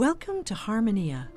Welcome 0.00 0.44
to 0.44 0.54
Harmonia. 0.54 1.28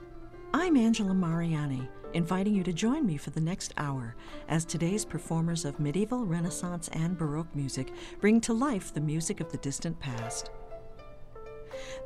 I'm 0.53 0.77
Angela 0.77 1.13
Mariani, 1.13 1.85
inviting 2.13 2.55
you 2.55 2.63
to 2.63 2.71
join 2.71 3.05
me 3.05 3.17
for 3.17 3.31
the 3.31 3.41
next 3.41 3.73
hour 3.75 4.15
as 4.47 4.63
today's 4.63 5.03
performers 5.03 5.65
of 5.65 5.81
medieval, 5.81 6.25
Renaissance, 6.25 6.87
and 6.93 7.17
Baroque 7.17 7.53
music 7.53 7.91
bring 8.21 8.39
to 8.39 8.53
life 8.53 8.93
the 8.93 9.01
music 9.01 9.41
of 9.41 9.51
the 9.51 9.57
distant 9.57 9.99
past. 9.99 10.49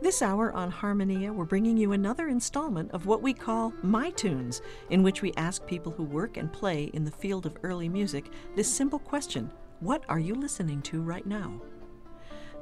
This 0.02 0.24
hour 0.24 0.52
on 0.52 0.72
Harmonia, 0.72 1.32
we're 1.32 1.46
bringing 1.46 1.78
you 1.78 1.92
another 1.92 2.28
installment 2.28 2.90
of 2.90 3.06
what 3.06 3.22
we 3.22 3.36
call 3.36 3.72
My 3.84 4.10
Tunes, 4.10 4.64
in 4.90 5.04
which 5.04 5.22
we 5.22 5.34
ask 5.34 5.64
people 5.68 5.92
who 5.92 6.06
work 6.06 6.38
and 6.38 6.52
play 6.52 6.86
in 6.86 7.06
the 7.06 7.12
field 7.12 7.46
of 7.46 7.56
early 7.62 7.88
music 7.88 8.32
this 8.56 8.68
simple 8.68 8.98
question 8.98 9.52
What 9.80 10.04
are 10.10 10.20
you 10.20 10.34
listening 10.34 10.82
to 10.82 11.04
right 11.04 11.28
now? 11.28 11.62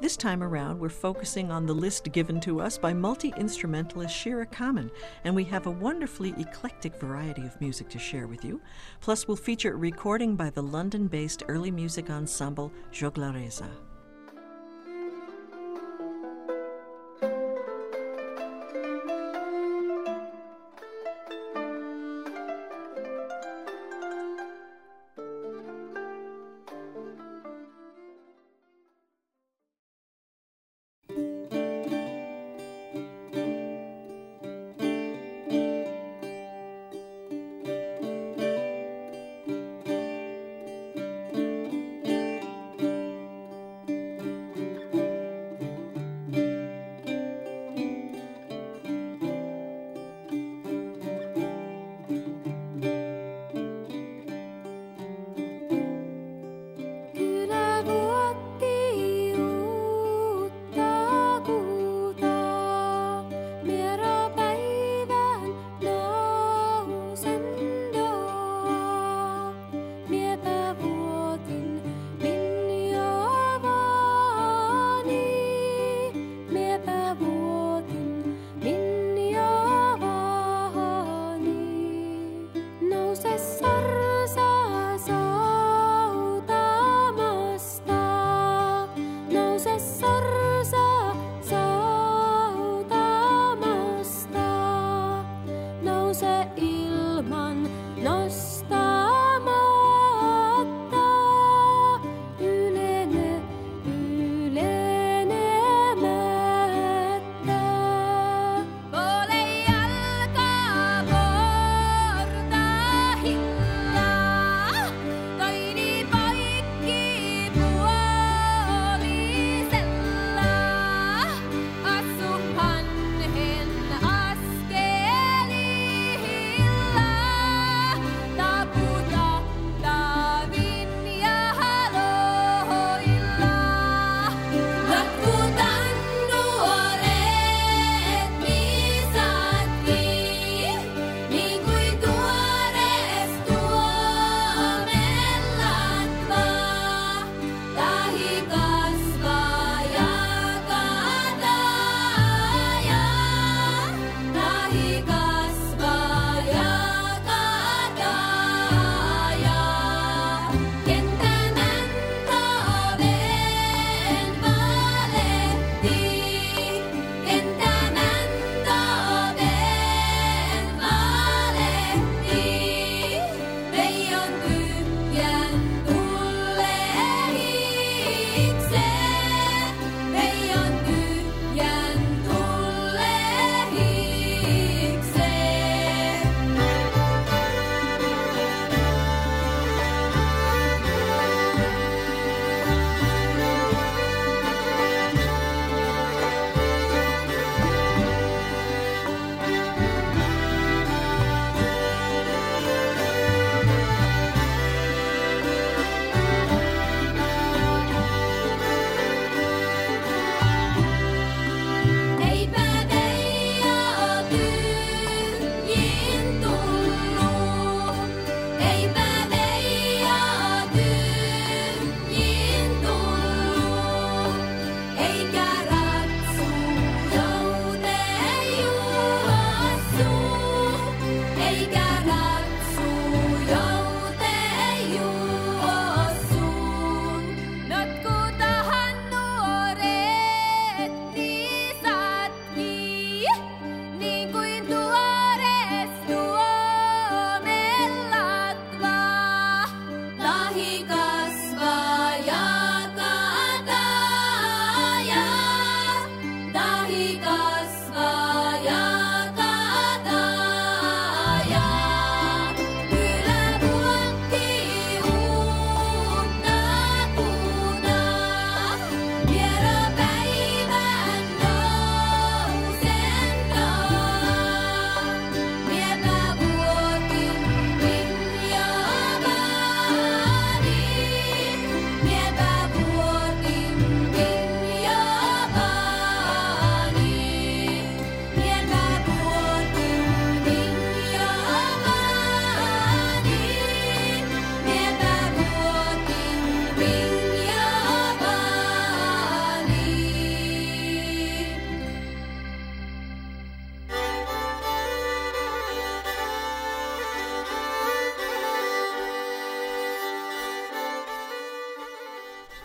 This 0.01 0.17
time 0.17 0.43
around, 0.43 0.77
we're 0.77 0.89
focusing 0.89 1.51
on 1.51 1.65
the 1.65 1.73
list 1.73 2.11
given 2.11 2.41
to 2.41 2.59
us 2.59 2.77
by 2.77 2.93
multi 2.93 3.33
instrumentalist 3.37 4.13
Shira 4.13 4.45
Kamen, 4.45 4.91
and 5.23 5.33
we 5.33 5.45
have 5.45 5.67
a 5.67 5.71
wonderfully 5.71 6.33
eclectic 6.37 6.99
variety 6.99 7.43
of 7.45 7.59
music 7.61 7.87
to 7.89 7.99
share 7.99 8.27
with 8.27 8.43
you. 8.43 8.61
Plus, 8.99 9.25
we'll 9.25 9.37
feature 9.37 9.73
a 9.73 9.77
recording 9.77 10.35
by 10.35 10.49
the 10.49 10.61
London 10.61 11.07
based 11.07 11.43
early 11.47 11.71
music 11.71 12.09
ensemble 12.09 12.73
Joglaresa. 12.91 13.69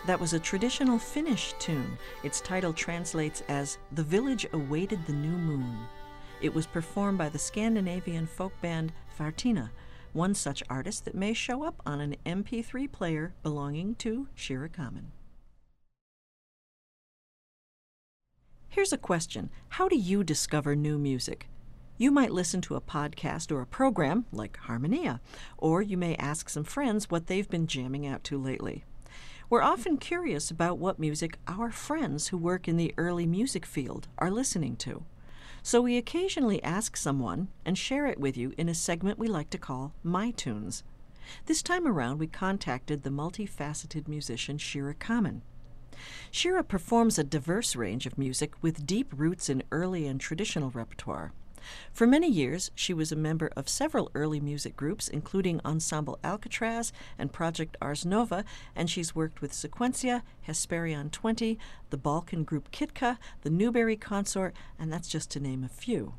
That 0.07 0.19
was 0.19 0.33
a 0.33 0.39
traditional 0.39 0.97
Finnish 0.97 1.53
tune. 1.59 1.97
Its 2.23 2.41
title 2.41 2.73
translates 2.73 3.43
as 3.47 3.77
The 3.91 4.03
Village 4.03 4.47
Awaited 4.51 5.05
the 5.05 5.13
New 5.13 5.37
Moon. 5.37 5.77
It 6.41 6.53
was 6.53 6.65
performed 6.65 7.19
by 7.19 7.29
the 7.29 7.37
Scandinavian 7.37 8.25
folk 8.25 8.53
band 8.61 8.93
Värttinä, 9.19 9.69
one 10.13 10.33
such 10.33 10.63
artist 10.69 11.05
that 11.05 11.13
may 11.13 11.33
show 11.33 11.63
up 11.63 11.83
on 11.85 12.01
an 12.01 12.15
MP3 12.25 12.91
player 12.91 13.35
belonging 13.43 13.93
to 13.95 14.27
Shira 14.33 14.69
Kamen. 14.69 15.11
Here's 18.69 18.93
a 18.93 18.97
question 18.97 19.51
How 19.69 19.87
do 19.87 19.97
you 19.97 20.23
discover 20.23 20.75
new 20.75 20.97
music? 20.97 21.47
You 21.97 22.09
might 22.09 22.31
listen 22.31 22.61
to 22.61 22.75
a 22.75 22.81
podcast 22.81 23.51
or 23.51 23.61
a 23.61 23.67
program 23.67 24.25
like 24.31 24.57
Harmonia, 24.57 25.21
or 25.59 25.83
you 25.83 25.95
may 25.95 26.15
ask 26.15 26.49
some 26.49 26.63
friends 26.63 27.11
what 27.11 27.27
they've 27.27 27.49
been 27.49 27.67
jamming 27.67 28.07
out 28.07 28.23
to 28.23 28.39
lately. 28.39 28.83
We're 29.51 29.61
often 29.61 29.97
curious 29.97 30.49
about 30.49 30.77
what 30.77 30.97
music 30.97 31.37
our 31.45 31.71
friends 31.71 32.29
who 32.29 32.37
work 32.37 32.69
in 32.69 32.77
the 32.77 32.93
early 32.97 33.25
music 33.25 33.65
field 33.65 34.07
are 34.17 34.31
listening 34.31 34.77
to. 34.77 35.03
So 35.61 35.81
we 35.81 35.97
occasionally 35.97 36.63
ask 36.63 36.95
someone 36.95 37.49
and 37.65 37.77
share 37.77 38.05
it 38.05 38.17
with 38.17 38.37
you 38.37 38.53
in 38.57 38.69
a 38.69 38.73
segment 38.73 39.19
we 39.19 39.27
like 39.27 39.49
to 39.49 39.57
call 39.57 39.93
My 40.03 40.31
Tunes. 40.31 40.83
This 41.47 41.61
time 41.61 41.85
around, 41.85 42.17
we 42.17 42.27
contacted 42.27 43.03
the 43.03 43.09
multifaceted 43.09 44.07
musician 44.07 44.57
Shira 44.57 44.95
Kamen. 44.95 45.41
Shira 46.31 46.63
performs 46.63 47.19
a 47.19 47.23
diverse 47.25 47.75
range 47.75 48.05
of 48.05 48.17
music 48.17 48.53
with 48.61 48.87
deep 48.87 49.13
roots 49.13 49.49
in 49.49 49.63
early 49.69 50.07
and 50.07 50.21
traditional 50.21 50.69
repertoire. 50.69 51.33
For 51.91 52.07
many 52.07 52.29
years, 52.29 52.71
she 52.75 52.93
was 52.93 53.11
a 53.11 53.15
member 53.15 53.51
of 53.55 53.69
several 53.69 54.11
early 54.13 54.39
music 54.39 54.75
groups, 54.75 55.07
including 55.07 55.61
Ensemble 55.65 56.19
Alcatraz 56.23 56.93
and 57.17 57.31
Project 57.33 57.77
Ars 57.81 58.05
Nova, 58.05 58.43
and 58.75 58.89
she's 58.89 59.15
worked 59.15 59.41
with 59.41 59.53
Sequentia, 59.53 60.23
Hesperion 60.47 61.11
20, 61.11 61.57
the 61.89 61.97
Balkan 61.97 62.43
group 62.43 62.71
Kitka, 62.71 63.17
the 63.41 63.49
Newberry 63.49 63.95
Consort, 63.95 64.55
and 64.79 64.91
that's 64.91 65.07
just 65.07 65.29
to 65.31 65.39
name 65.39 65.63
a 65.63 65.69
few. 65.69 66.13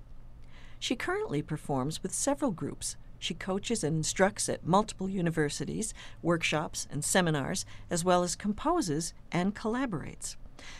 She 0.78 0.96
currently 0.96 1.42
performs 1.42 2.02
with 2.02 2.12
several 2.12 2.50
groups. 2.50 2.96
She 3.18 3.34
coaches 3.34 3.84
and 3.84 3.98
instructs 3.98 4.48
at 4.48 4.66
multiple 4.66 5.08
universities, 5.08 5.94
workshops, 6.22 6.88
and 6.90 7.04
seminars, 7.04 7.64
as 7.88 8.04
well 8.04 8.24
as 8.24 8.34
composes 8.34 9.14
and 9.30 9.54
collaborates. 9.54 10.34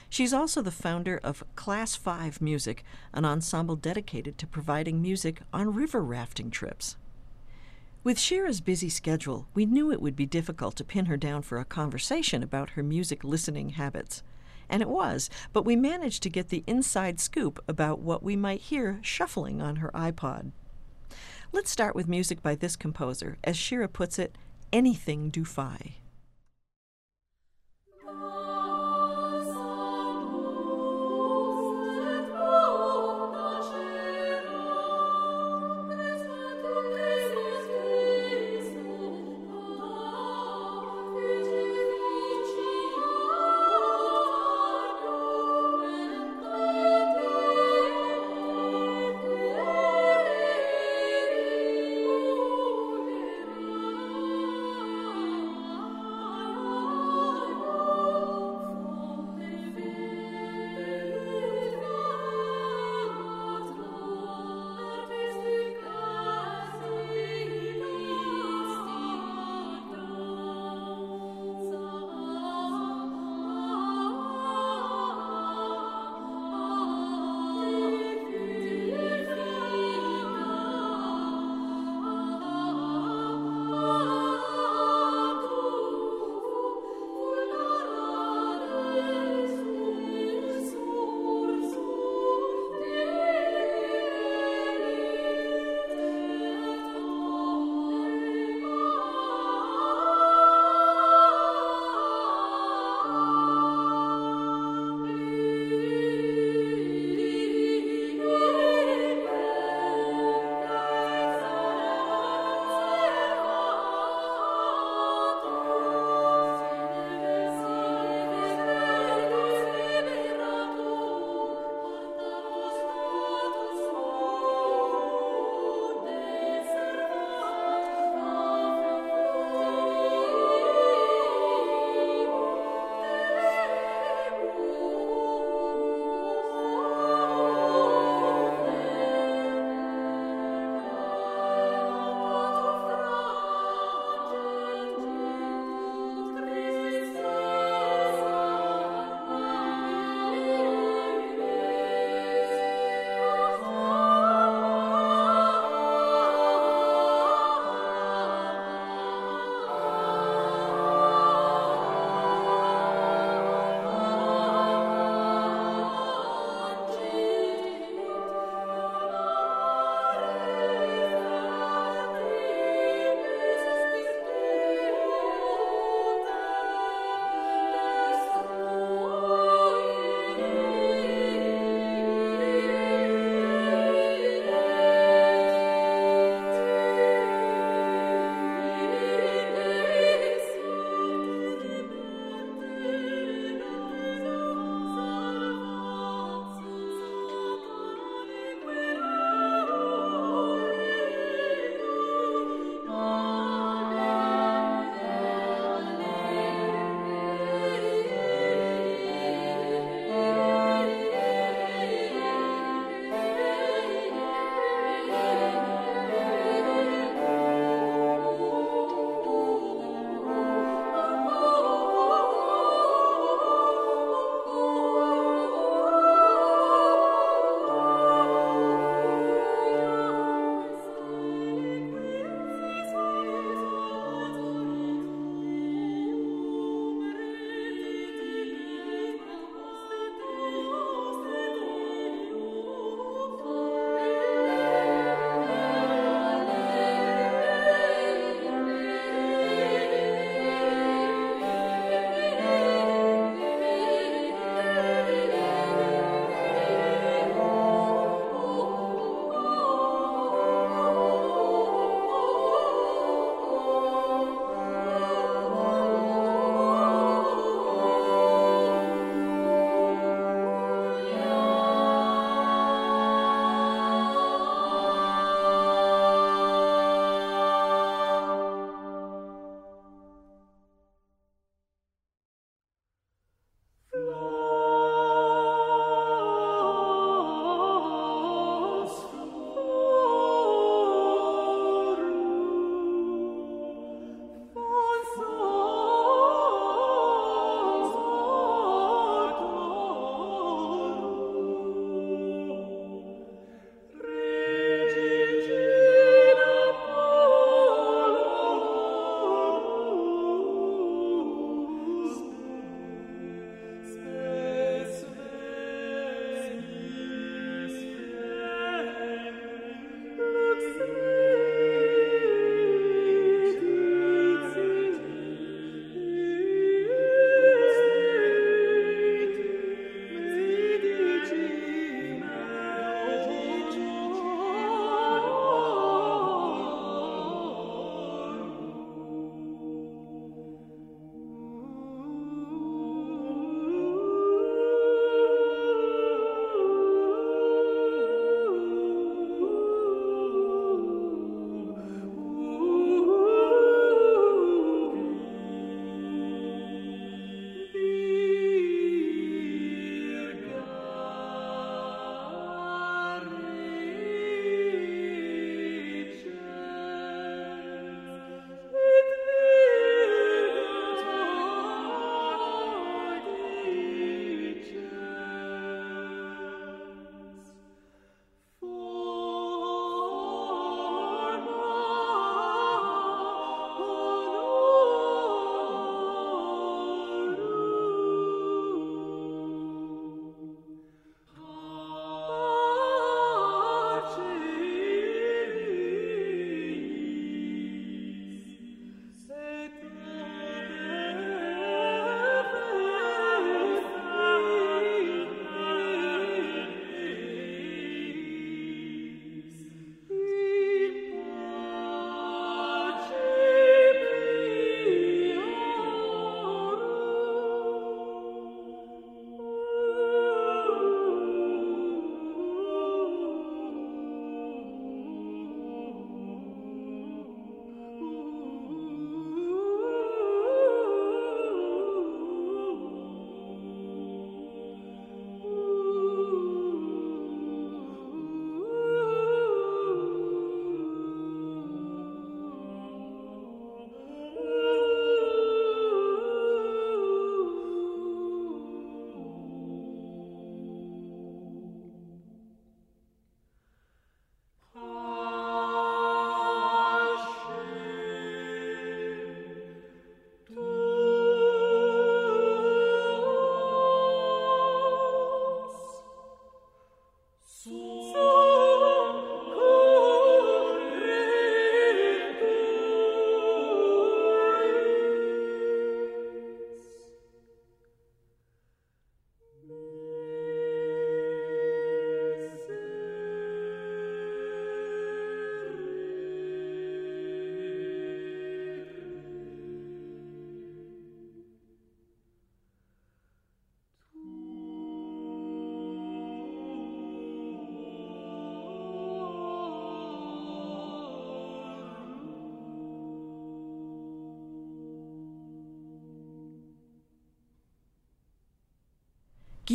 She's 0.08 0.32
also 0.32 0.62
the 0.62 0.70
founder 0.70 1.20
of 1.22 1.44
Class 1.56 1.94
5 1.94 2.40
Music, 2.40 2.84
an 3.12 3.24
ensemble 3.24 3.76
dedicated 3.76 4.38
to 4.38 4.46
providing 4.46 5.00
music 5.00 5.40
on 5.52 5.74
river 5.74 6.02
rafting 6.02 6.50
trips. 6.50 6.96
With 8.04 8.18
Shira's 8.18 8.60
busy 8.60 8.88
schedule, 8.88 9.46
we 9.54 9.64
knew 9.64 9.92
it 9.92 10.02
would 10.02 10.16
be 10.16 10.26
difficult 10.26 10.74
to 10.76 10.84
pin 10.84 11.06
her 11.06 11.16
down 11.16 11.42
for 11.42 11.58
a 11.58 11.64
conversation 11.64 12.42
about 12.42 12.70
her 12.70 12.82
music 12.82 13.22
listening 13.22 13.70
habits. 13.70 14.24
And 14.68 14.82
it 14.82 14.88
was, 14.88 15.30
but 15.52 15.64
we 15.64 15.76
managed 15.76 16.22
to 16.24 16.30
get 16.30 16.48
the 16.48 16.64
inside 16.66 17.20
scoop 17.20 17.62
about 17.68 18.00
what 18.00 18.22
we 18.22 18.34
might 18.34 18.62
hear 18.62 18.98
shuffling 19.02 19.62
on 19.62 19.76
her 19.76 19.90
iPod. 19.94 20.50
Let's 21.52 21.70
start 21.70 21.94
with 21.94 22.08
music 22.08 22.42
by 22.42 22.54
this 22.54 22.74
composer. 22.74 23.38
As 23.44 23.56
Shira 23.56 23.88
puts 23.88 24.18
it, 24.18 24.36
anything 24.72 25.30
Dufay. 25.30 25.92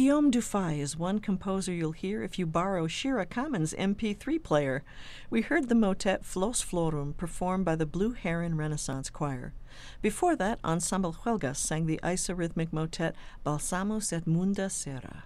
Guillaume 0.08 0.32
Dufay 0.32 0.80
is 0.80 0.96
one 0.96 1.20
composer 1.20 1.74
you'll 1.74 1.92
hear 1.92 2.24
if 2.24 2.40
you 2.40 2.46
borrow 2.46 2.88
Shira 2.88 3.26
Kamen's 3.26 3.74
MP3 3.74 4.42
player. 4.42 4.86
We 5.30 5.42
heard 5.42 5.68
the 5.68 5.76
motet 5.76 6.24
Flos 6.24 6.64
Florum 6.64 7.18
performed 7.18 7.66
by 7.66 7.76
the 7.76 7.86
Blue 7.86 8.14
Heron 8.14 8.56
Renaissance 8.56 9.10
Choir. 9.10 9.54
Before 10.02 10.34
that, 10.38 10.60
Ensemble 10.64 11.12
Huelgas 11.12 11.58
sang 11.58 11.88
the 11.88 12.00
isorhythmic 12.04 12.72
motet 12.72 13.18
Balsamus 13.46 14.14
et 14.14 14.26
Munda 14.26 14.70
Cera. 14.70 15.26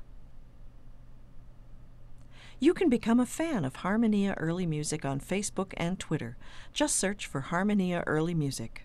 You 2.60 2.74
can 2.74 2.90
become 2.90 3.20
a 3.20 3.28
fan 3.28 3.64
of 3.64 3.76
Harmonia 3.76 4.34
Early 4.36 4.66
Music 4.66 5.06
on 5.06 5.20
Facebook 5.20 5.74
and 5.78 6.00
Twitter. 6.00 6.38
Just 6.74 6.96
search 6.96 7.28
for 7.28 7.42
Harmonia 7.42 8.04
Early 8.08 8.34
Music. 8.34 8.84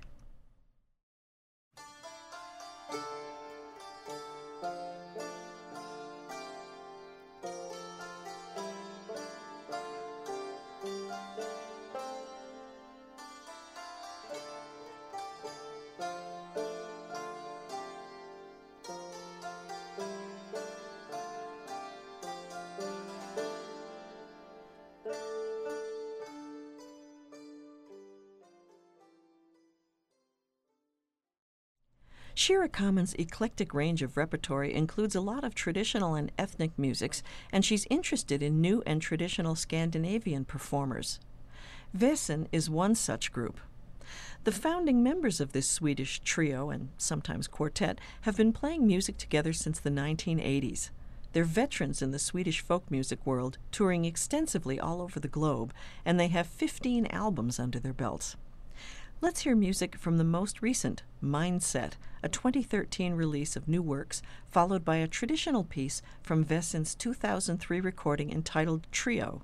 Kamen's 32.77 33.15
eclectic 33.15 33.73
range 33.73 34.03
of 34.03 34.19
repertory 34.19 34.75
includes 34.75 35.15
a 35.15 35.21
lot 35.23 35.45
of 35.45 35.55
traditional 35.55 36.15
and 36.15 36.31
ethnic 36.37 36.79
musics, 36.79 37.23
and 37.51 37.65
she's 37.65 37.87
interested 37.89 38.43
in 38.43 38.61
new 38.61 38.83
and 38.85 39.01
traditional 39.01 39.55
Scandinavian 39.55 40.45
performers. 40.45 41.19
Väsen 41.97 42.49
is 42.53 42.69
one 42.69 42.95
such 42.95 43.33
group. 43.33 43.61
The 44.45 44.53
founding 44.53 45.03
members 45.03 45.41
of 45.41 45.53
this 45.53 45.67
Swedish 45.67 46.21
trio 46.21 46.69
and 46.69 46.91
sometimes 46.99 47.49
quartet 47.49 47.99
have 48.21 48.37
been 48.37 48.53
playing 48.53 48.87
music 48.87 49.17
together 49.17 49.55
since 49.55 49.81
the 49.81 49.89
1980s. 49.89 50.91
They're 51.33 51.45
veterans 51.45 52.03
in 52.03 52.11
the 52.11 52.19
Swedish 52.19 52.61
folk 52.61 52.91
music 52.91 53.25
world, 53.25 53.57
touring 53.73 54.05
extensively 54.05 54.79
all 54.79 55.01
over 55.01 55.19
the 55.19 55.29
globe, 55.29 55.73
and 56.05 56.21
they 56.21 56.29
have 56.29 56.47
15 56.47 57.07
albums 57.07 57.59
under 57.59 57.79
their 57.79 57.95
belts. 57.95 58.37
Let's 59.23 59.41
hear 59.41 59.57
music 59.57 59.97
from 59.97 60.19
the 60.19 60.25
most 60.25 60.61
recent, 60.61 61.03
Mindset, 61.25 61.93
a 62.23 62.29
2013 62.29 63.15
release 63.15 63.57
of 63.57 63.67
new 63.67 63.81
works, 63.81 64.21
followed 64.47 64.85
by 64.85 64.97
a 64.97 65.09
traditional 65.09 65.65
piece 65.65 66.03
from 66.23 66.45
Väsen's 66.45 66.95
2003 66.95 67.81
recording 67.81 68.31
entitled 68.31 68.87
Trio. 68.93 69.41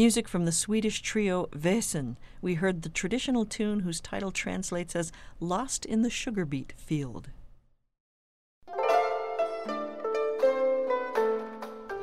Music 0.00 0.28
from 0.28 0.46
the 0.46 0.50
Swedish 0.50 1.02
trio 1.02 1.44
Väsen. 1.48 2.16
We 2.40 2.54
heard 2.54 2.80
the 2.80 2.88
traditional 2.88 3.44
tune 3.44 3.80
whose 3.80 4.00
title 4.00 4.30
translates 4.30 4.96
as 4.96 5.12
Lost 5.40 5.84
in 5.84 6.00
the 6.00 6.08
Sugar 6.08 6.46
Beet 6.46 6.72
Field. 6.78 7.28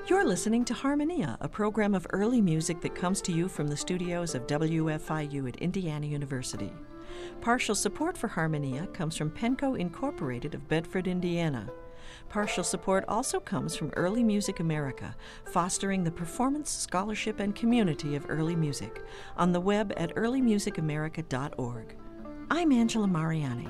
You're 0.07 0.25
listening 0.25 0.63
to 0.65 0.75
Harmonia, 0.75 1.39
a 1.41 1.49
program 1.49 1.95
of 1.95 2.05
early 2.11 2.39
music 2.39 2.81
that 2.81 2.93
comes 2.93 3.19
to 3.21 3.31
you 3.31 3.47
from 3.47 3.67
the 3.67 3.75
studios 3.75 4.35
of 4.35 4.45
WFIU 4.45 5.47
at 5.47 5.55
Indiana 5.55 6.05
University. 6.05 6.71
Partial 7.41 7.73
support 7.73 8.15
for 8.15 8.27
Harmonia 8.27 8.85
comes 8.93 9.17
from 9.17 9.31
Penco 9.31 9.75
Incorporated 9.75 10.53
of 10.53 10.67
Bedford, 10.67 11.07
Indiana. 11.07 11.67
Partial 12.29 12.63
support 12.63 13.05
also 13.07 13.39
comes 13.39 13.75
from 13.75 13.91
Early 13.95 14.23
Music 14.23 14.59
America, 14.59 15.15
fostering 15.45 16.03
the 16.03 16.11
performance, 16.11 16.69
scholarship, 16.69 17.39
and 17.39 17.55
community 17.55 18.15
of 18.15 18.25
early 18.29 18.55
music, 18.55 19.03
on 19.37 19.53
the 19.53 19.61
web 19.61 19.93
at 19.95 20.13
earlymusicamerica.org. 20.15 21.95
I'm 22.51 22.71
Angela 22.71 23.07
Mariani. 23.07 23.69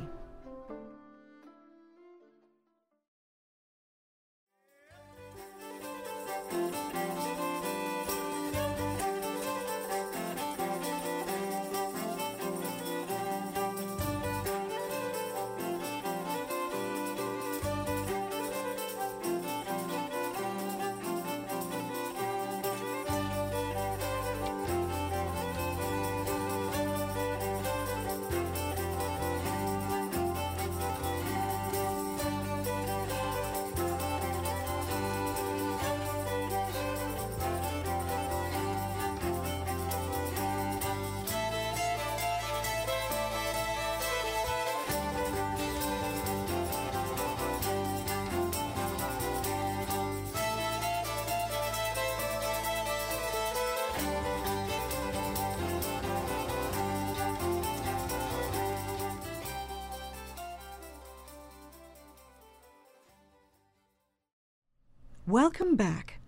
Welcome 65.28 65.76
back. 65.76 66.20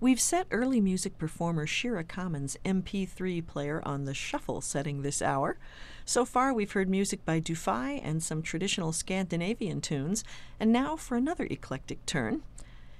We've 0.00 0.20
set 0.20 0.48
early 0.50 0.80
music 0.80 1.16
performer 1.16 1.64
Shira 1.64 2.02
Kamen's 2.02 2.56
MP3 2.64 3.46
player 3.46 3.80
on 3.84 4.04
the 4.04 4.14
shuffle 4.14 4.60
setting 4.60 5.02
this 5.02 5.22
hour. 5.22 5.58
So 6.04 6.24
far, 6.24 6.52
we've 6.52 6.72
heard 6.72 6.90
music 6.90 7.24
by 7.24 7.40
Dufay 7.40 8.00
and 8.02 8.20
some 8.20 8.42
traditional 8.42 8.90
Scandinavian 8.90 9.80
tunes, 9.80 10.24
and 10.58 10.72
now 10.72 10.96
for 10.96 11.16
another 11.16 11.44
eclectic 11.44 12.04
turn. 12.04 12.42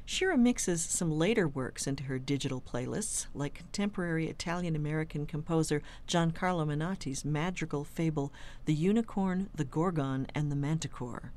Shira 0.04 0.38
mixes 0.38 0.80
some 0.80 1.10
later 1.10 1.48
works 1.48 1.88
into 1.88 2.04
her 2.04 2.20
digital 2.20 2.60
playlists, 2.60 3.26
like 3.34 3.54
contemporary 3.54 4.28
Italian 4.28 4.76
American 4.76 5.26
composer 5.26 5.82
Giancarlo 6.06 6.68
Menotti's 6.68 7.24
madrigal 7.24 7.82
fable 7.82 8.32
The 8.66 8.74
Unicorn, 8.74 9.50
the 9.56 9.64
Gorgon, 9.64 10.28
and 10.36 10.52
the 10.52 10.56
Manticore. 10.56 11.32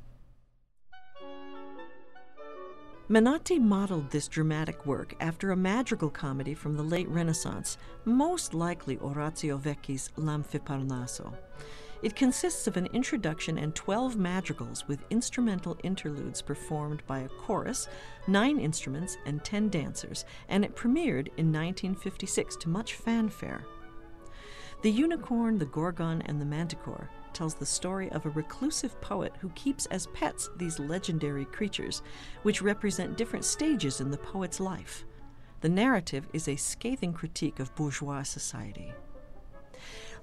Menotti 3.08 3.58
modeled 3.60 4.10
this 4.10 4.28
dramatic 4.28 4.86
work 4.86 5.14
after 5.18 5.50
a 5.50 5.56
madrigal 5.56 6.08
comedy 6.08 6.54
from 6.54 6.76
the 6.76 6.84
late 6.84 7.08
Renaissance, 7.08 7.76
most 8.04 8.54
likely 8.54 8.96
Orazio 8.98 9.58
Vecchi's 9.58 10.10
L'Amfiparnaso. 10.16 11.34
It 12.02 12.14
consists 12.14 12.66
of 12.68 12.76
an 12.76 12.86
introduction 12.86 13.58
and 13.58 13.74
12 13.74 14.16
madrigals 14.16 14.86
with 14.86 15.04
instrumental 15.10 15.76
interludes 15.82 16.40
performed 16.40 17.02
by 17.06 17.20
a 17.20 17.28
chorus, 17.28 17.88
nine 18.28 18.58
instruments, 18.58 19.18
and 19.26 19.44
10 19.44 19.68
dancers, 19.68 20.24
and 20.48 20.64
it 20.64 20.76
premiered 20.76 21.26
in 21.36 21.52
1956 21.52 22.56
to 22.56 22.68
much 22.68 22.94
fanfare. 22.94 23.64
The 24.82 24.90
Unicorn, 24.90 25.58
the 25.58 25.66
Gorgon, 25.66 26.22
and 26.22 26.40
the 26.40 26.46
Manticore 26.46 27.10
tells 27.32 27.54
the 27.54 27.66
story 27.66 28.10
of 28.12 28.24
a 28.24 28.30
reclusive 28.30 29.00
poet 29.00 29.32
who 29.40 29.48
keeps 29.50 29.86
as 29.86 30.06
pets 30.08 30.50
these 30.56 30.78
legendary 30.78 31.44
creatures, 31.46 32.02
which 32.42 32.62
represent 32.62 33.16
different 33.16 33.44
stages 33.44 34.00
in 34.00 34.10
the 34.10 34.18
poet's 34.18 34.60
life. 34.60 35.04
The 35.60 35.68
narrative 35.68 36.26
is 36.32 36.48
a 36.48 36.56
scathing 36.56 37.12
critique 37.12 37.60
of 37.60 37.74
bourgeois 37.74 38.22
society. 38.24 38.92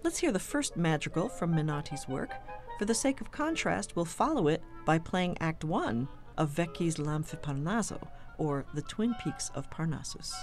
Let's 0.04 0.20
hear 0.20 0.32
the 0.32 0.40
first 0.40 0.78
madrigal 0.78 1.30
from 1.30 1.54
Menotti's 1.54 2.08
work. 2.08 2.32
For 2.78 2.86
the 2.86 2.96
sake 2.96 3.22
of 3.22 3.32
contrast, 3.32 3.96
we'll 3.96 4.06
follow 4.06 4.48
it 4.48 4.64
by 4.86 5.00
playing 5.00 5.38
Act 5.40 5.64
One 5.64 6.08
of 6.38 6.52
Vecchi's 6.52 7.00
L'Amfiparnaso, 7.00 8.08
or 8.38 8.66
The 8.74 8.82
Twin 8.84 9.14
Peaks 9.22 9.52
of 9.56 9.70
Parnassus. 9.70 10.34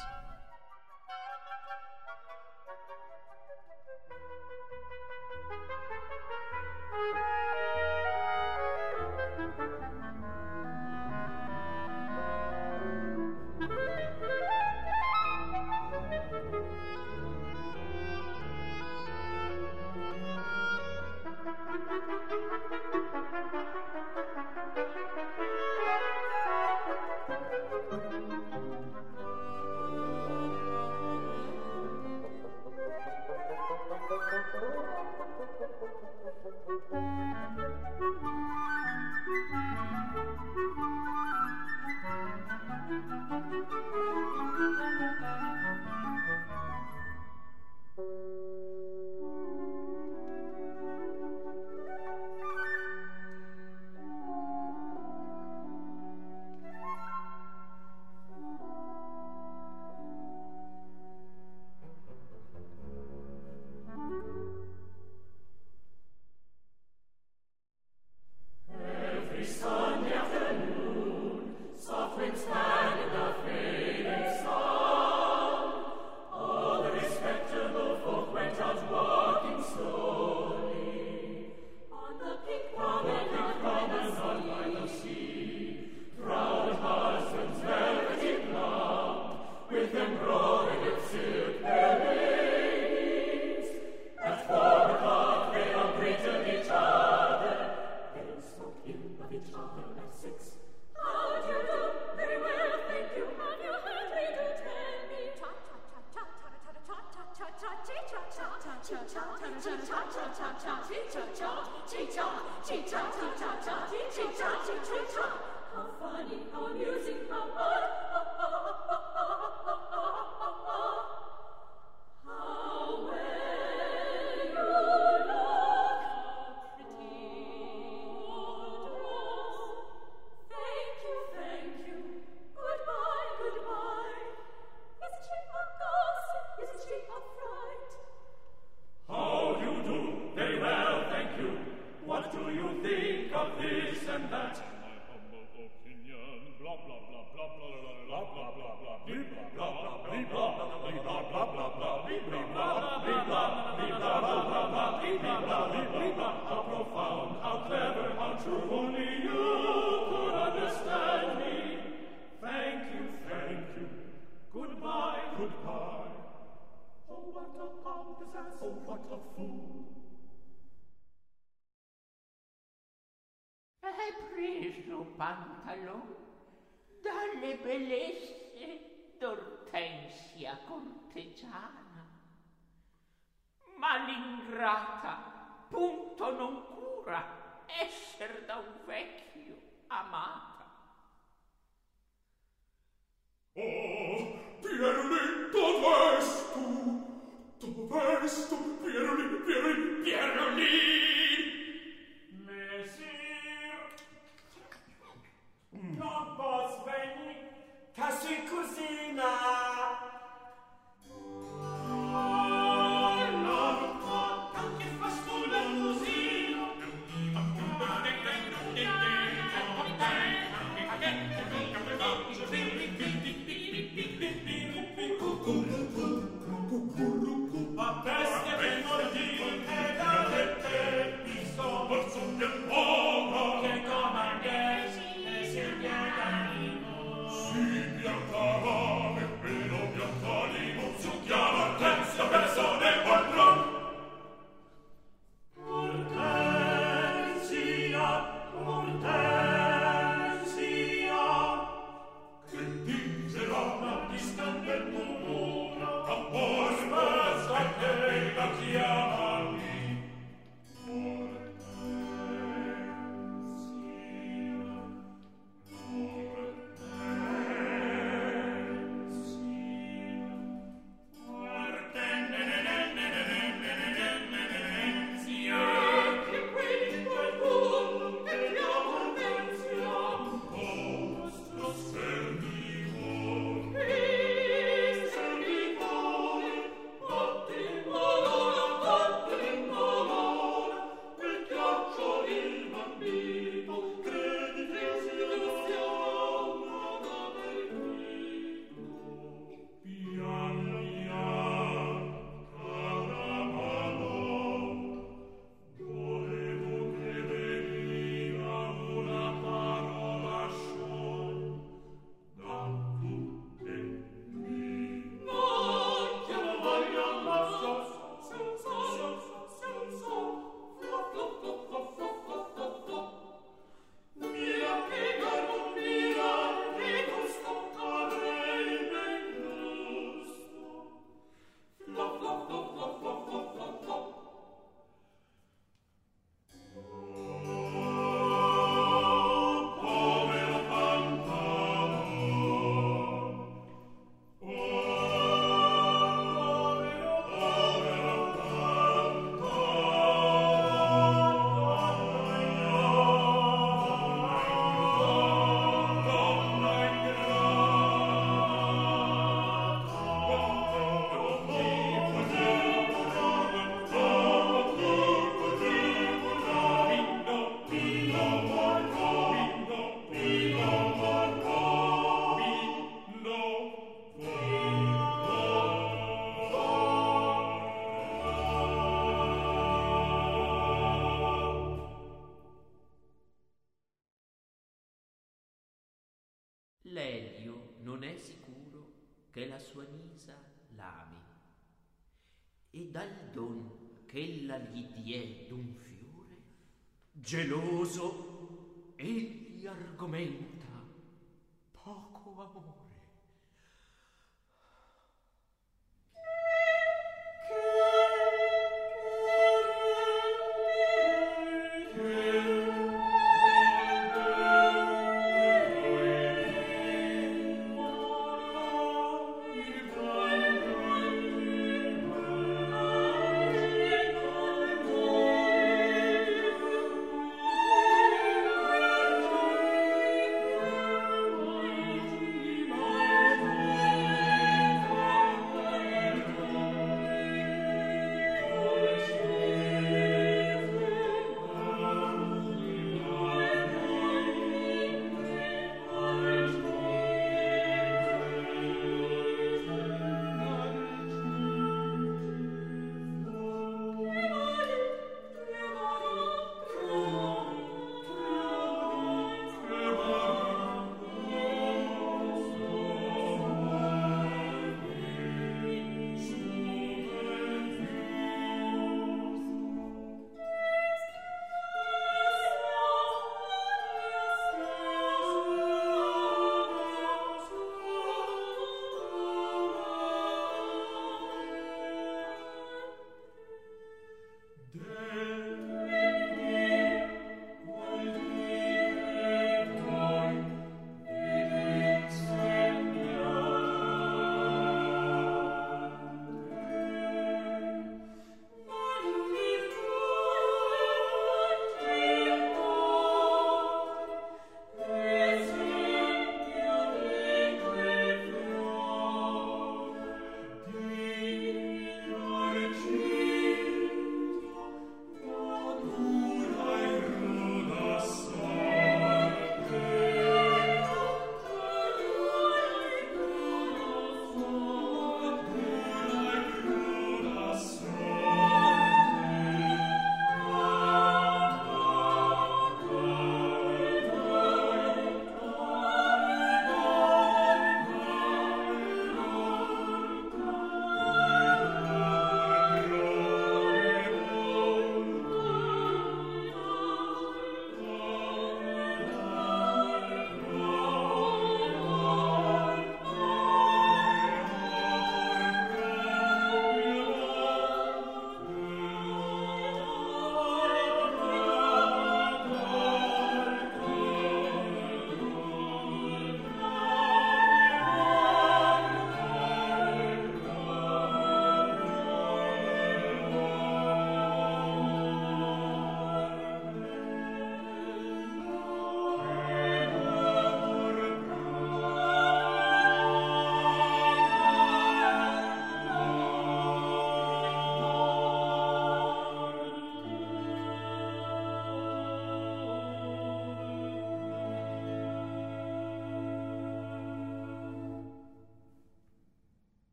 Geloso, 397.26 398.25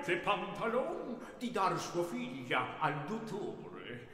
promette 0.00 0.16
Pantalon 0.16 1.18
di 1.38 1.50
dar 1.50 1.78
sua 1.78 2.04
figlia 2.04 2.78
al 2.78 3.04
dottore. 3.04 4.08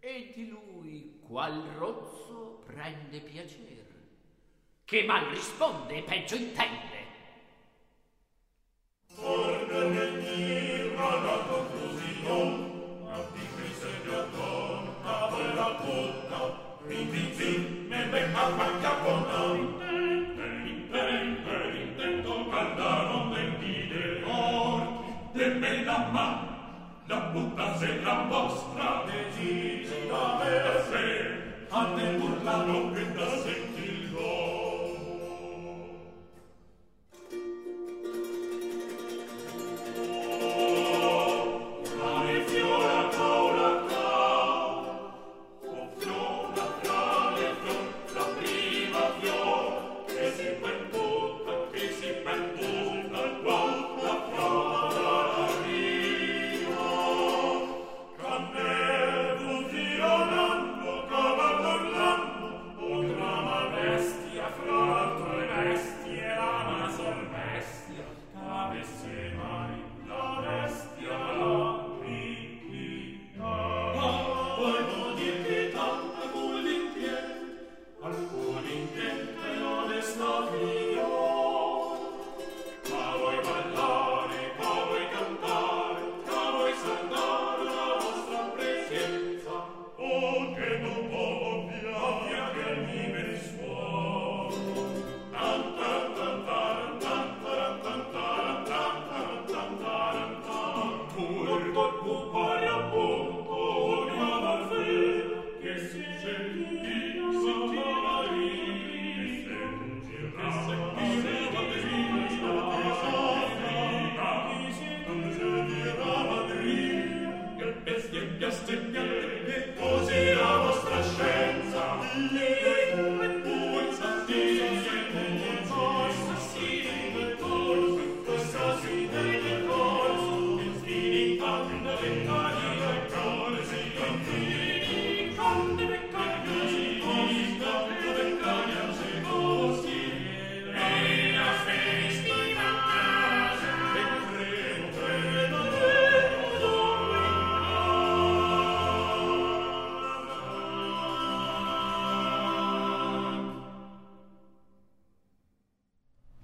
E 0.00 0.32
di 0.34 0.48
lui 0.48 1.20
qual 1.26 1.62
rozzo 1.76 2.62
prende 2.66 3.20
piacere. 3.20 3.88
Che 4.84 5.04
mal 5.04 5.26
risponde 5.26 5.96
e 5.96 6.02
peggio 6.02 6.36
intende. 6.36 6.99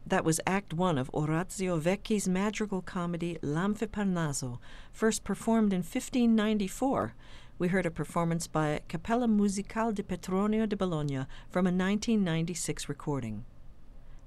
That 0.09 0.25
was 0.25 0.41
Act 0.47 0.73
One 0.73 0.99
of 0.99 1.11
Orazio 1.13 1.81
Vecchi's 1.81 2.29
madrigal 2.29 2.81
comedy 2.81 3.39
L'Amfiparnaso, 3.43 4.61
first 4.93 5.25
performed 5.25 5.73
in 5.73 5.81
1594. 5.81 7.15
We 7.59 7.69
heard 7.69 7.87
a 7.87 7.91
performance 7.91 8.47
by 8.47 8.83
Capella 8.87 9.27
Musicale 9.27 9.93
di 9.93 10.05
Petronio 10.05 10.69
di 10.69 10.77
Bologna 10.77 11.27
from 11.49 11.67
a 11.67 11.75
1996 11.75 12.89
recording. 12.89 13.45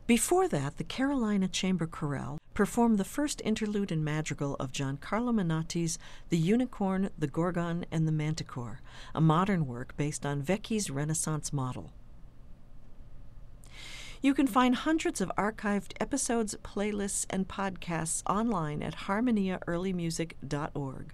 Before 0.05 0.49
that, 0.49 0.75
the 0.75 0.84
Carolina 0.84 1.47
Chamber 1.47 1.88
Chorale 1.88 2.39
performed 2.53 2.97
the 2.97 3.05
first 3.05 3.41
interlude 3.45 3.89
and 3.89 4.03
madrigal 4.03 4.57
of 4.59 4.73
Giancarlo 4.73 5.34
Menotti's 5.34 5.97
The 6.27 6.38
Unicorn, 6.38 7.09
the 7.17 7.27
Gorgon, 7.27 7.86
and 7.89 8.05
the 8.05 8.11
Manticore, 8.11 8.82
a 9.15 9.21
modern 9.21 9.65
work 9.65 9.95
based 9.95 10.25
on 10.25 10.43
Vecchi's 10.43 10.89
Renaissance 10.89 11.53
model. 11.53 11.93
You 14.22 14.34
can 14.34 14.47
find 14.47 14.76
hundreds 14.76 15.22
of 15.22 15.32
archived 15.38 15.93
episodes, 16.01 16.53
playlists, 16.61 17.26
and 17.30 17.47
podcasts 17.47 18.22
online 18.30 18.84
at 18.84 18.97
harmoniaearlymusic.org. 19.07 21.13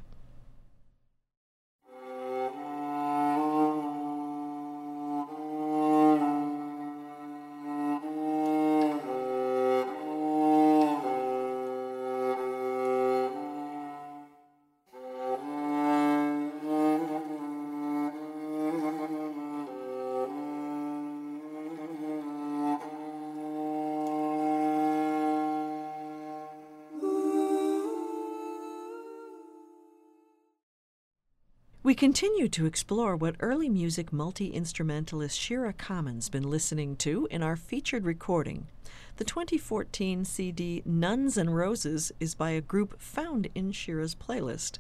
We 31.96 31.98
continue 31.98 32.50
to 32.50 32.66
explore 32.66 33.16
what 33.16 33.38
early 33.40 33.70
music 33.70 34.12
multi 34.12 34.48
instrumentalist 34.48 35.40
Shira 35.40 35.72
Kamen's 35.72 36.28
been 36.28 36.44
listening 36.44 36.98
to 36.98 37.26
in 37.32 37.42
our 37.42 37.56
featured 37.56 38.04
recording. 38.04 38.68
The 39.16 39.24
2014 39.24 40.26
CD 40.26 40.82
Nuns 40.84 41.38
and 41.38 41.56
Roses 41.56 42.12
is 42.20 42.36
by 42.36 42.50
a 42.50 42.60
group 42.60 43.00
found 43.00 43.48
in 43.56 43.72
Shira's 43.72 44.14
playlist. 44.14 44.80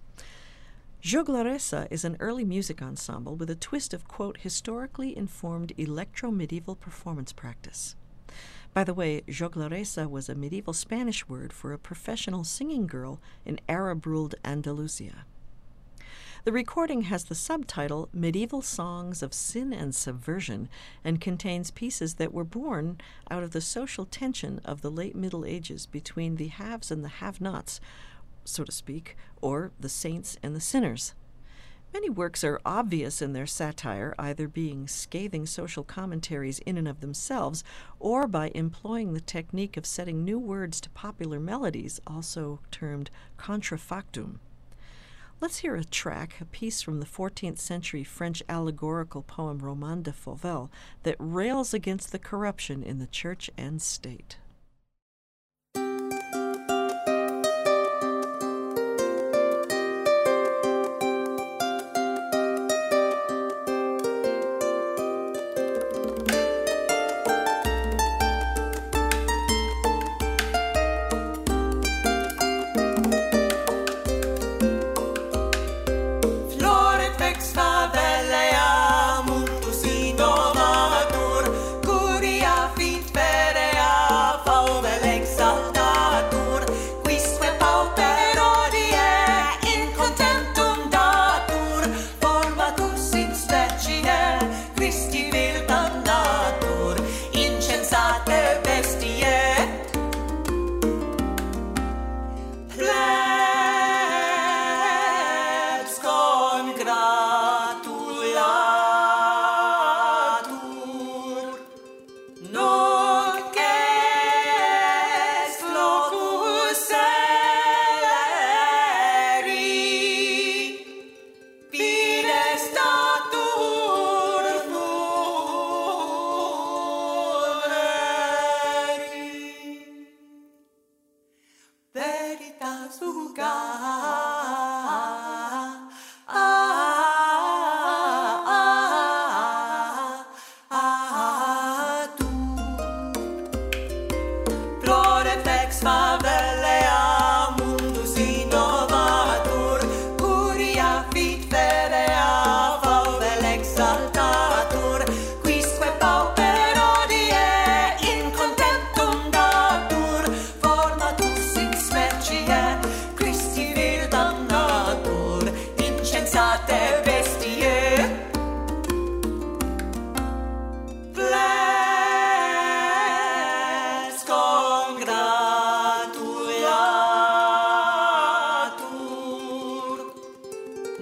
Joglaresa 1.01 1.87
is 1.89 2.03
an 2.03 2.17
early 2.19 2.43
music 2.43 2.81
ensemble 2.81 3.37
with 3.37 3.49
a 3.49 3.55
twist 3.55 3.93
of, 3.93 4.09
quote, 4.09 4.39
historically 4.41 5.17
informed 5.17 5.71
electro 5.77 6.31
medieval 6.31 6.75
performance 6.75 7.31
practice. 7.31 7.95
By 8.73 8.83
the 8.83 8.93
way, 8.93 9.21
joglaresa 9.29 10.09
was 10.09 10.27
a 10.27 10.35
medieval 10.35 10.73
Spanish 10.73 11.29
word 11.29 11.53
for 11.53 11.71
a 11.71 11.79
professional 11.79 12.43
singing 12.43 12.87
girl 12.87 13.21
in 13.45 13.61
Arab 13.69 14.05
ruled 14.05 14.35
Andalusia. 14.43 15.23
The 16.45 16.51
recording 16.51 17.01
has 17.01 17.23
the 17.23 17.33
subtitle 17.33 18.07
Medieval 18.13 18.61
Songs 18.61 19.23
of 19.23 19.33
Sin 19.33 19.73
and 19.73 19.95
Subversion 19.95 20.69
and 21.03 21.19
contains 21.19 21.71
pieces 21.71 22.13
that 22.13 22.35
were 22.35 22.43
born 22.43 23.01
out 23.31 23.41
of 23.41 23.49
the 23.49 23.61
social 23.61 24.05
tension 24.05 24.61
of 24.63 24.81
the 24.81 24.91
late 24.91 25.15
Middle 25.15 25.43
Ages 25.43 25.87
between 25.87 26.35
the 26.35 26.49
haves 26.49 26.91
and 26.91 27.03
the 27.03 27.09
have 27.09 27.41
nots, 27.41 27.81
so 28.43 28.63
to 28.63 28.71
speak, 28.71 29.17
or 29.41 29.71
the 29.79 29.89
saints 29.89 30.37
and 30.43 30.55
the 30.55 30.61
sinners. 30.61 31.15
Many 31.91 32.11
works 32.11 32.43
are 32.43 32.61
obvious 32.63 33.23
in 33.23 33.33
their 33.33 33.47
satire, 33.47 34.13
either 34.19 34.47
being 34.47 34.87
scathing 34.87 35.47
social 35.47 35.83
commentaries 35.83 36.59
in 36.59 36.77
and 36.77 36.87
of 36.87 36.99
themselves, 36.99 37.63
or 37.99 38.27
by 38.27 38.51
employing 38.53 39.15
the 39.15 39.19
technique 39.19 39.77
of 39.77 39.87
setting 39.87 40.23
new 40.23 40.37
words 40.37 40.79
to 40.81 40.91
popular 40.91 41.39
melodies, 41.39 41.99
also 42.05 42.59
termed 42.69 43.09
contrafactum. 43.35 44.37
Let's 45.41 45.57
hear 45.57 45.75
a 45.75 45.83
track, 45.83 46.39
a 46.39 46.45
piece 46.45 46.81
from 46.81 47.01
the 47.01 47.05
14th 47.05 47.59
century 47.59 48.05
French 48.05 48.41
allegorical 48.47 49.21
poem 49.21 49.59
Roman 49.59 50.01
de 50.01 50.13
Fauvel 50.13 50.71
that 51.03 51.17
rails 51.19 51.73
against 51.73 52.13
the 52.13 52.19
corruption 52.19 52.81
in 52.81 52.99
the 52.99 53.07
church 53.07 53.49
and 53.57 53.81
state. 53.81 54.37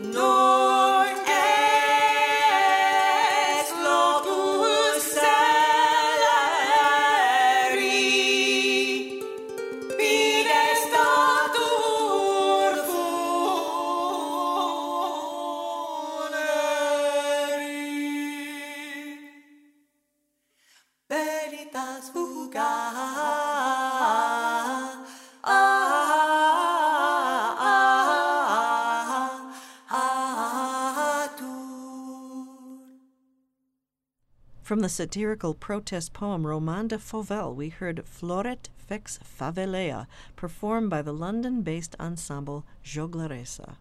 Nunc 0.03 0.42
the 34.83 34.89
satirical 34.89 35.53
protest 35.53 36.11
poem 36.11 36.45
Roman 36.45 36.89
de 36.89 36.99
Fauvel, 36.99 37.55
we 37.55 37.69
heard 37.69 38.03
Floret 38.05 38.67
Vex 38.89 39.17
Favellea, 39.23 40.07
performed 40.35 40.89
by 40.89 41.01
the 41.01 41.13
London 41.13 41.61
based 41.61 41.95
ensemble 42.01 42.65
Joglaresa. 42.83 43.77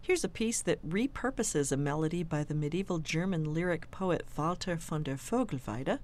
Here's 0.00 0.24
a 0.24 0.30
piece 0.30 0.62
that 0.62 0.88
repurposes 0.88 1.70
a 1.70 1.76
melody 1.76 2.22
by 2.22 2.42
the 2.42 2.54
medieval 2.54 3.00
German 3.00 3.52
lyric 3.52 3.90
poet 3.90 4.24
Walther 4.34 4.76
von 4.76 5.02
der 5.02 5.16
Vogelweide, 5.16 5.98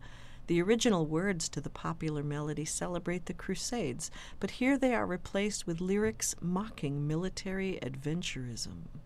The 0.48 0.60
original 0.60 1.06
words 1.06 1.48
to 1.48 1.62
the 1.62 1.70
popular 1.70 2.22
melody 2.22 2.66
celebrate 2.66 3.24
the 3.24 3.32
Crusades, 3.32 4.10
but 4.38 4.50
here 4.52 4.76
they 4.76 4.94
are 4.94 5.06
replaced 5.06 5.66
with 5.66 5.80
lyrics 5.80 6.34
mocking 6.42 7.06
military 7.06 7.78
adventurism. 7.82 9.01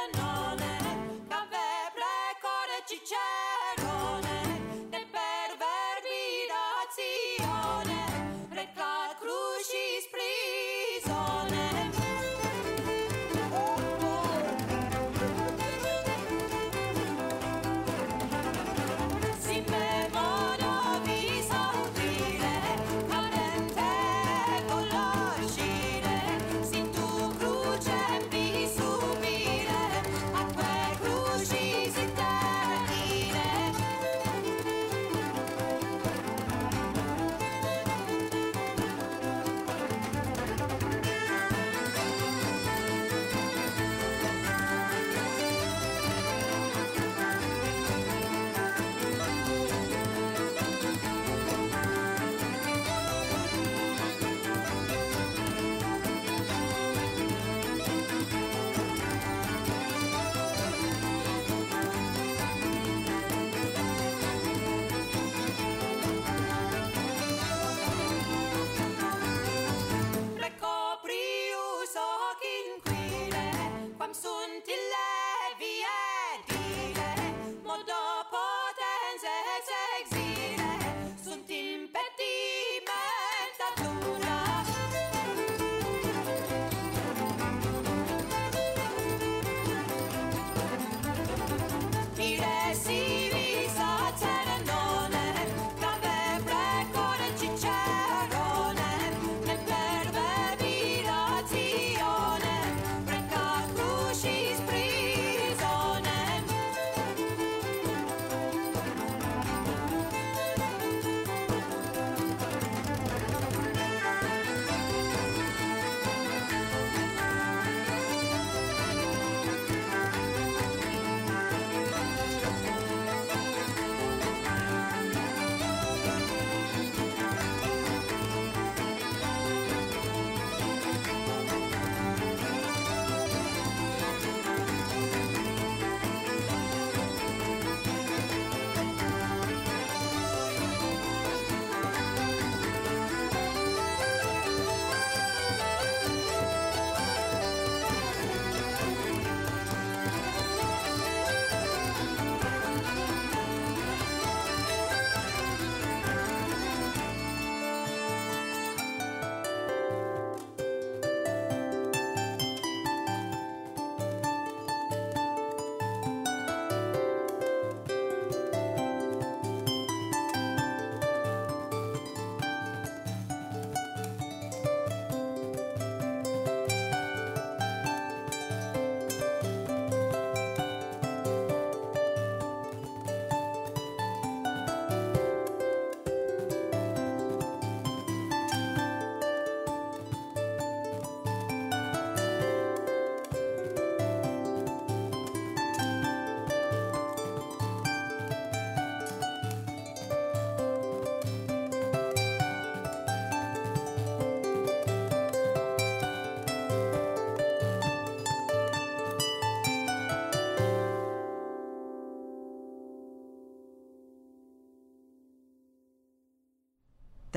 Serenone, 0.00 0.78
cave 1.28 1.92
precore 1.94 2.82
cicerone, 2.86 3.49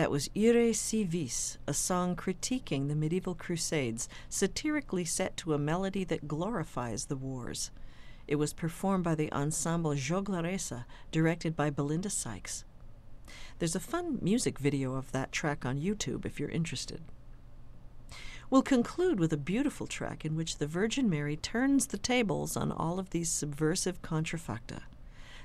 That 0.04 0.12
was 0.12 0.30
Ire 0.36 0.74
si 0.74 1.06
vis, 1.06 1.58
a 1.66 1.74
song 1.74 2.18
critiquing 2.18 2.89
the 2.89 2.93
medieval 2.93 3.36
crusades, 3.36 4.10
satirically 4.28 5.06
set 5.06 5.38
to 5.38 5.54
a 5.54 5.58
melody 5.58 6.04
that 6.04 6.28
glorifies 6.28 7.06
the 7.06 7.16
wars. 7.16 7.72
It 8.28 8.36
was 8.36 8.51
performed 8.51 9.06
by 9.06 9.16
the 9.16 9.32
ensemble 9.32 9.91
Joglaresa, 9.91 10.84
directed 11.14 11.56
by 11.56 11.70
Belinda 11.70 12.10
Sykes. 12.10 12.66
There's 13.60 13.78
a 13.78 13.80
fun 13.80 14.20
music 14.22 14.60
video 14.60 14.95
of 14.95 15.14
that 15.14 15.32
track 15.32 15.66
on 15.66 15.80
YouTube 15.80 16.26
if 16.26 16.38
you're 16.38 16.49
interested. 16.49 17.01
We'll 18.49 18.62
conclude 18.62 19.22
with 19.22 19.32
a 19.32 19.38
beautiful 19.38 19.88
track 19.88 20.26
in 20.26 20.36
which 20.36 20.58
the 20.58 20.68
Virgin 20.68 21.10
Mary 21.10 21.38
turns 21.38 21.88
the 21.88 21.97
tables 21.97 22.58
on 22.58 22.74
all 22.74 22.99
of 22.99 23.12
these 23.12 23.32
subversive 23.32 24.01
contrafacta. 24.01 24.82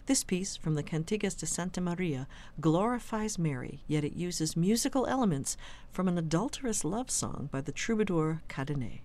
This 0.07 0.25
piece 0.25 0.57
from 0.57 0.75
the 0.75 0.83
Cantigas 0.83 1.35
de 1.39 1.47
Santa 1.47 1.81
Maria 1.81 2.27
glorifies 2.61 3.39
Mary, 3.39 3.83
yet 3.87 4.05
it 4.05 4.17
uses 4.17 4.57
musical 4.57 5.07
elements 5.07 5.57
from 5.91 6.09
an 6.09 6.17
adulterous 6.17 6.85
love 6.85 7.11
song 7.11 7.49
by 7.53 7.61
the 7.61 7.73
troubadour 7.73 8.43
Cadenet. 8.49 9.01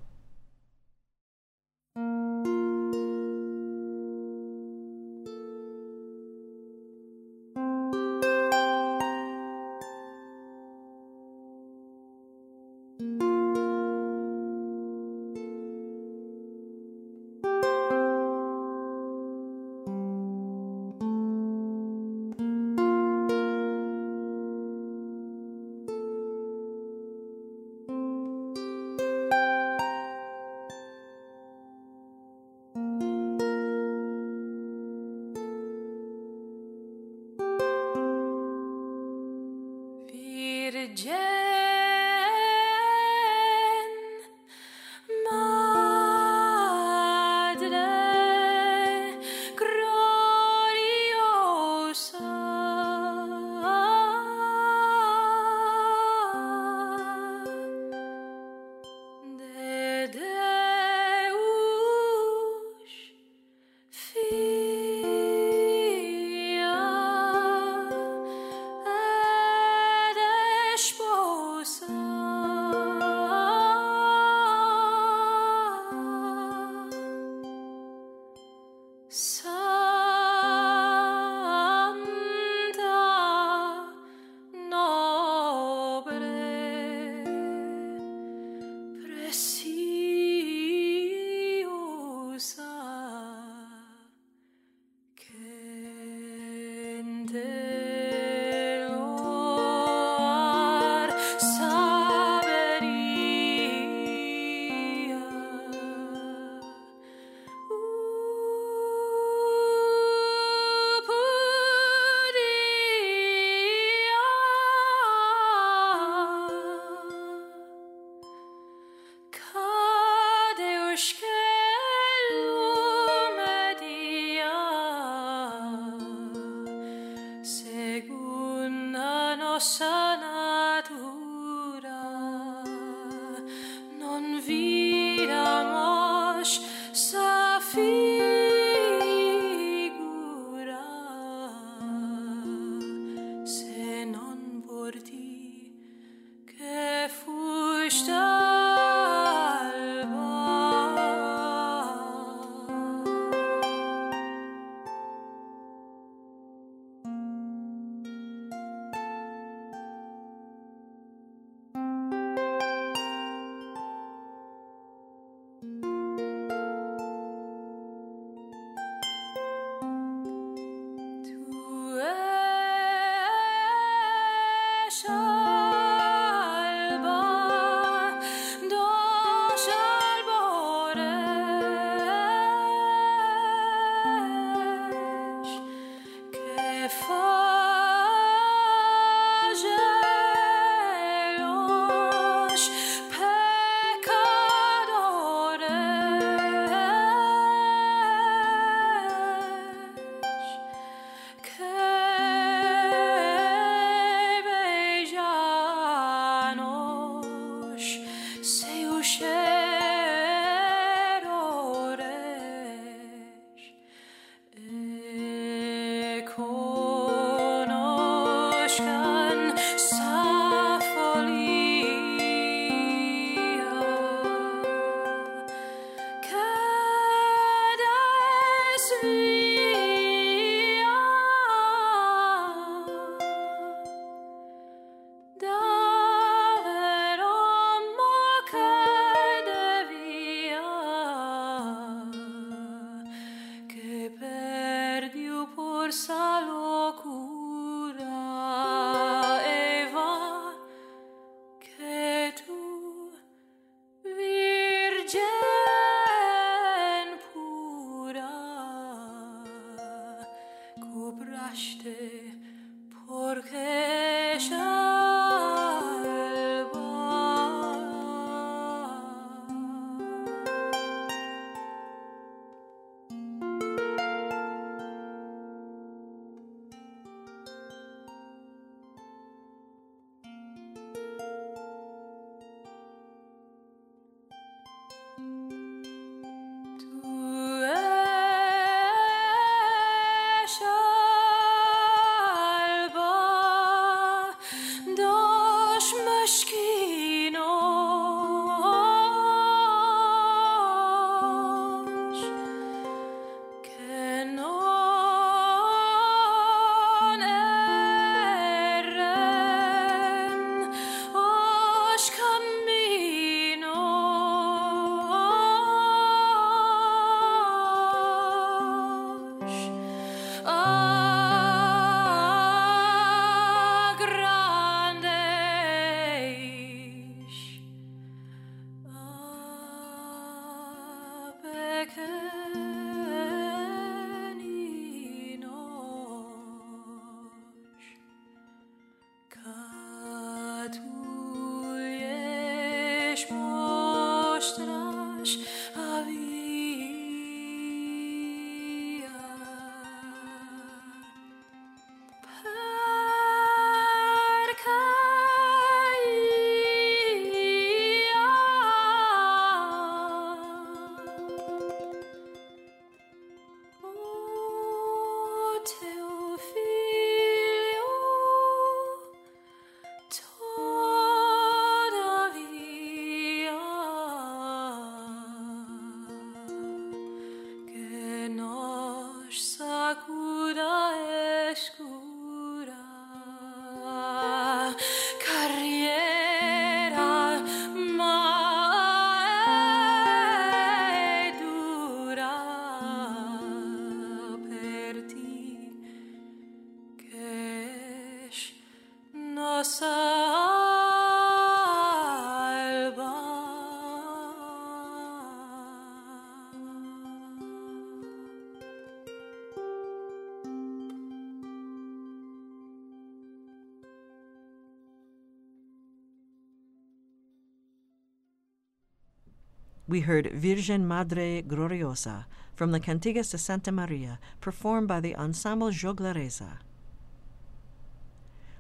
We 419.86 420.00
heard 420.00 420.32
Virgen 420.32 420.88
Madre 420.88 421.42
Gloriosa 421.42 422.24
from 422.56 422.72
the 422.72 422.80
Cantigas 422.80 423.32
de 423.32 423.38
Santa 423.38 423.70
Maria, 423.72 424.18
performed 424.40 424.88
by 424.88 425.02
the 425.02 425.14
Ensemble 425.16 425.72
Joglaresa. 425.72 426.60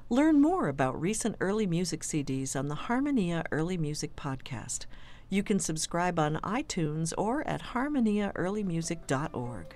Learn 0.09 0.41
more 0.41 0.67
about 0.67 0.99
recent 0.99 1.37
early 1.39 1.65
music 1.65 2.01
CDs 2.01 2.57
on 2.57 2.67
the 2.67 2.75
Harmonia 2.75 3.45
Early 3.51 3.77
Music 3.77 4.17
Podcast. 4.17 4.85
You 5.29 5.43
can 5.43 5.59
subscribe 5.59 6.19
on 6.19 6.41
iTunes 6.43 7.13
or 7.17 7.47
at 7.47 7.61
harmoniaearlymusic.org. 7.73 9.75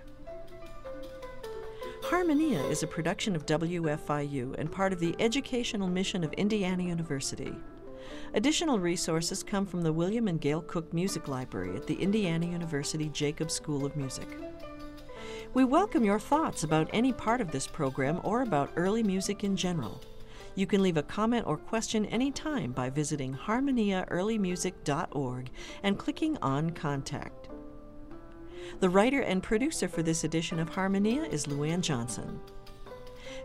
Harmonia 2.04 2.60
is 2.64 2.84
a 2.84 2.88
production 2.88 3.38
of 3.38 3.46
WFIU 3.46 4.54
and 4.60 4.70
part 4.72 4.92
of 4.92 5.00
the 5.00 5.16
educational 5.20 5.88
mission 5.88 6.26
of 6.26 6.34
Indiana 6.34 6.84
University. 6.84 7.56
Additional 8.34 8.80
resources 8.80 9.44
come 9.44 9.66
from 9.66 9.82
the 9.82 9.94
William 9.94 10.28
and 10.28 10.42
Gail 10.42 10.62
Cook 10.62 10.94
Music 10.94 11.28
Library 11.28 11.76
at 11.76 11.88
the 11.88 11.96
Indiana 11.96 12.46
University 12.46 13.10
Jacobs 13.10 13.54
School 13.54 13.86
of 13.86 13.96
Music. 13.96 14.28
We 15.54 15.64
welcome 15.64 16.04
your 16.04 16.20
thoughts 16.20 16.64
about 16.64 16.90
any 16.94 17.14
part 17.14 17.42
of 17.42 17.52
this 17.52 17.68
program 17.68 18.20
or 18.24 18.42
about 18.42 18.72
early 18.76 19.04
music 19.04 19.44
in 19.44 19.56
general. 19.56 20.02
You 20.56 20.68
can 20.68 20.82
leave 20.82 20.98
a 20.98 21.04
comment 21.04 21.46
or 21.48 21.58
question 21.58 22.06
anytime 22.08 22.72
by 22.72 22.90
visiting 22.90 23.34
harmoniaearlymusic.org 23.34 25.50
and 25.84 26.00
clicking 26.00 26.38
on 26.42 26.72
Contact. 26.72 27.50
The 28.80 28.90
writer 28.90 29.22
and 29.22 29.42
producer 29.42 29.88
for 29.88 30.04
this 30.04 30.24
edition 30.24 30.60
of 30.60 30.70
Harmonia 30.70 31.24
is 31.24 31.46
Luann 31.46 31.82
Johnson. 31.82 32.40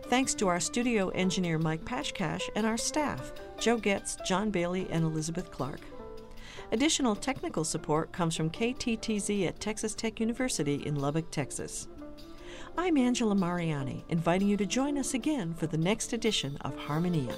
Thanks 0.07 0.33
to 0.35 0.47
our 0.47 0.59
studio 0.59 1.09
engineer 1.09 1.57
Mike 1.57 1.85
Pashkash 1.85 2.49
and 2.55 2.67
our 2.67 2.77
staff, 2.77 3.31
Joe 3.57 3.77
Getz, 3.77 4.17
John 4.25 4.51
Bailey, 4.51 4.87
and 4.91 5.03
Elizabeth 5.03 5.49
Clark. 5.49 5.79
Additional 6.71 7.15
technical 7.15 7.63
support 7.63 8.11
comes 8.11 8.35
from 8.35 8.49
KTTZ 8.49 9.47
at 9.47 9.59
Texas 9.59 9.95
Tech 9.95 10.19
University 10.19 10.85
in 10.85 10.95
Lubbock, 10.95 11.31
Texas. 11.31 11.87
I'm 12.77 12.97
Angela 12.97 13.35
Mariani, 13.35 14.03
inviting 14.09 14.47
you 14.47 14.57
to 14.57 14.65
join 14.65 14.97
us 14.97 15.13
again 15.13 15.53
for 15.53 15.67
the 15.67 15.77
next 15.77 16.13
edition 16.13 16.57
of 16.61 16.77
Harmonia. 16.77 17.35